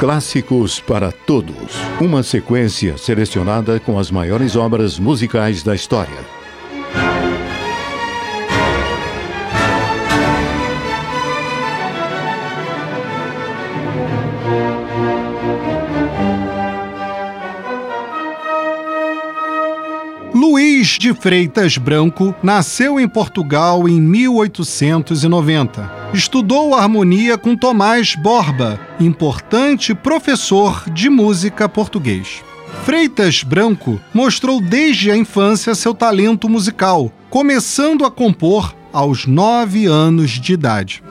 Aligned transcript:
Clássicos 0.00 0.80
para 0.80 1.12
Todos. 1.12 1.76
Uma 2.00 2.22
sequência 2.22 2.96
selecionada 2.96 3.78
com 3.78 3.98
as 3.98 4.10
maiores 4.10 4.56
obras 4.56 4.98
musicais 4.98 5.62
da 5.62 5.74
história. 5.74 6.39
Luís 20.80 20.98
de 20.98 21.12
Freitas 21.12 21.76
Branco 21.76 22.34
nasceu 22.42 22.98
em 22.98 23.06
Portugal 23.06 23.86
em 23.86 24.00
1890. 24.00 26.08
Estudou 26.14 26.74
harmonia 26.74 27.36
com 27.36 27.54
Tomás 27.54 28.14
Borba, 28.14 28.80
importante 28.98 29.94
professor 29.94 30.88
de 30.88 31.10
música 31.10 31.68
português. 31.68 32.42
Freitas 32.82 33.42
Branco 33.42 34.00
mostrou 34.14 34.58
desde 34.58 35.10
a 35.10 35.16
infância 35.18 35.74
seu 35.74 35.92
talento 35.92 36.48
musical, 36.48 37.12
começando 37.28 38.06
a 38.06 38.10
compor 38.10 38.74
aos 38.90 39.26
nove 39.26 39.84
anos 39.84 40.30
de 40.30 40.54
idade. 40.54 41.02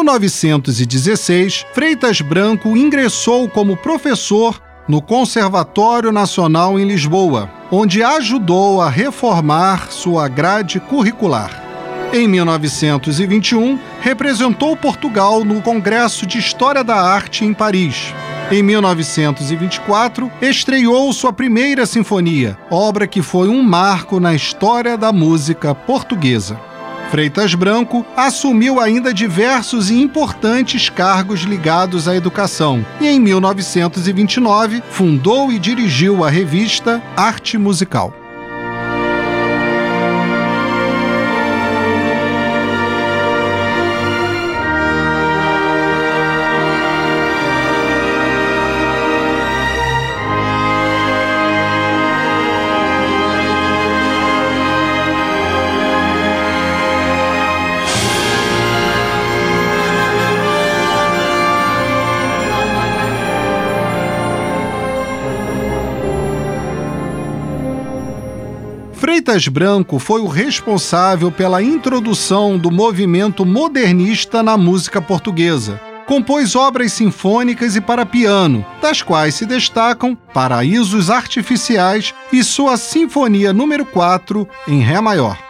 1916, 0.00 1.66
Freitas 1.74 2.20
Branco 2.22 2.76
ingressou 2.76 3.48
como 3.48 3.76
professor 3.76 4.60
no 4.88 5.02
Conservatório 5.02 6.10
Nacional 6.10 6.80
em 6.80 6.86
Lisboa, 6.86 7.50
onde 7.70 8.02
ajudou 8.02 8.80
a 8.80 8.88
reformar 8.88 9.92
sua 9.92 10.26
grade 10.26 10.80
curricular. 10.80 11.62
Em 12.12 12.26
1921, 12.26 13.78
representou 14.00 14.74
Portugal 14.76 15.44
no 15.44 15.60
Congresso 15.60 16.26
de 16.26 16.38
História 16.38 16.82
da 16.82 16.96
Arte 16.96 17.44
em 17.44 17.52
Paris. 17.52 18.12
Em 18.50 18.62
1924, 18.64 20.32
estreou 20.42 21.12
sua 21.12 21.32
primeira 21.32 21.86
sinfonia, 21.86 22.58
obra 22.68 23.06
que 23.06 23.22
foi 23.22 23.48
um 23.48 23.62
marco 23.62 24.18
na 24.18 24.34
história 24.34 24.96
da 24.96 25.12
música 25.12 25.72
portuguesa. 25.72 26.69
Freitas 27.10 27.56
Branco 27.56 28.06
assumiu 28.16 28.78
ainda 28.78 29.12
diversos 29.12 29.90
e 29.90 30.00
importantes 30.00 30.88
cargos 30.88 31.40
ligados 31.40 32.06
à 32.06 32.14
educação 32.14 32.86
e, 33.00 33.08
em 33.08 33.18
1929, 33.18 34.80
fundou 34.90 35.50
e 35.50 35.58
dirigiu 35.58 36.22
a 36.24 36.30
revista 36.30 37.02
Arte 37.16 37.58
Musical. 37.58 38.19
Freitas 69.10 69.48
Branco 69.48 69.98
foi 69.98 70.20
o 70.20 70.28
responsável 70.28 71.32
pela 71.32 71.60
introdução 71.60 72.56
do 72.56 72.70
movimento 72.70 73.44
modernista 73.44 74.40
na 74.40 74.56
música 74.56 75.02
portuguesa. 75.02 75.80
Compôs 76.06 76.54
obras 76.54 76.92
sinfônicas 76.92 77.74
e 77.74 77.80
para 77.80 78.06
piano, 78.06 78.64
das 78.80 79.02
quais 79.02 79.34
se 79.34 79.44
destacam 79.44 80.14
Paraísos 80.14 81.10
Artificiais 81.10 82.14
e 82.32 82.44
sua 82.44 82.76
Sinfonia 82.76 83.52
número 83.52 83.84
4 83.84 84.48
em 84.68 84.78
Ré 84.78 85.00
maior. 85.00 85.49